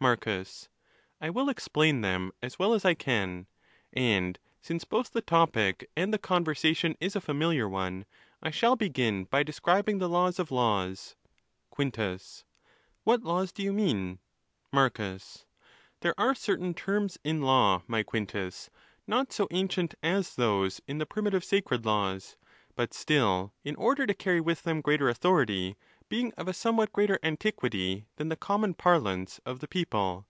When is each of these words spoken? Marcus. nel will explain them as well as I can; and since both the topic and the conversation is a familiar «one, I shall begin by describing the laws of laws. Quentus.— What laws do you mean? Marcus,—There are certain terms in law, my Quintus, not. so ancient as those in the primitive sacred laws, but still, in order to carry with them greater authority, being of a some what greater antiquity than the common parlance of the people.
Marcus. 0.00 0.68
nel 1.20 1.32
will 1.32 1.48
explain 1.48 2.02
them 2.02 2.30
as 2.40 2.56
well 2.56 2.72
as 2.72 2.84
I 2.84 2.94
can; 2.94 3.48
and 3.92 4.38
since 4.62 4.84
both 4.84 5.10
the 5.10 5.20
topic 5.20 5.90
and 5.96 6.14
the 6.14 6.18
conversation 6.20 6.96
is 7.00 7.16
a 7.16 7.20
familiar 7.20 7.68
«one, 7.68 8.06
I 8.40 8.52
shall 8.52 8.76
begin 8.76 9.24
by 9.24 9.42
describing 9.42 9.98
the 9.98 10.08
laws 10.08 10.38
of 10.38 10.52
laws. 10.52 11.16
Quentus.— 11.70 12.44
What 13.02 13.24
laws 13.24 13.50
do 13.50 13.60
you 13.64 13.72
mean? 13.72 14.20
Marcus,—There 14.72 16.14
are 16.16 16.32
certain 16.32 16.74
terms 16.74 17.18
in 17.24 17.42
law, 17.42 17.82
my 17.88 18.04
Quintus, 18.04 18.70
not. 19.04 19.32
so 19.32 19.48
ancient 19.50 19.96
as 20.00 20.36
those 20.36 20.80
in 20.86 20.98
the 20.98 21.06
primitive 21.06 21.42
sacred 21.42 21.84
laws, 21.84 22.36
but 22.76 22.94
still, 22.94 23.52
in 23.64 23.74
order 23.74 24.06
to 24.06 24.14
carry 24.14 24.40
with 24.40 24.62
them 24.62 24.80
greater 24.80 25.08
authority, 25.08 25.74
being 26.08 26.32
of 26.34 26.48
a 26.48 26.52
some 26.54 26.74
what 26.76 26.90
greater 26.92 27.18
antiquity 27.22 28.06
than 28.16 28.30
the 28.30 28.36
common 28.36 28.72
parlance 28.72 29.40
of 29.44 29.58
the 29.60 29.68
people. 29.68 30.24